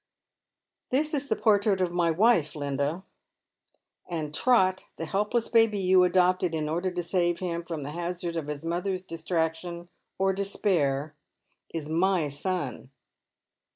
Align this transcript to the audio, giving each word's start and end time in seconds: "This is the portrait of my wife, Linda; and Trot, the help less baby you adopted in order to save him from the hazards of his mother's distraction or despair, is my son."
"This 0.89 1.13
is 1.13 1.29
the 1.29 1.35
portrait 1.35 1.79
of 1.79 1.91
my 1.91 2.09
wife, 2.09 2.55
Linda; 2.55 3.03
and 4.09 4.33
Trot, 4.33 4.87
the 4.95 5.05
help 5.05 5.31
less 5.31 5.47
baby 5.47 5.77
you 5.77 6.03
adopted 6.03 6.55
in 6.55 6.67
order 6.67 6.89
to 6.89 7.03
save 7.03 7.37
him 7.37 7.61
from 7.61 7.83
the 7.83 7.91
hazards 7.91 8.35
of 8.35 8.47
his 8.47 8.65
mother's 8.65 9.03
distraction 9.03 9.89
or 10.17 10.33
despair, 10.33 11.13
is 11.71 11.87
my 11.87 12.29
son." 12.29 12.89